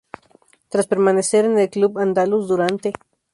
[0.69, 2.91] Tras permanecer en el club andaluz durante.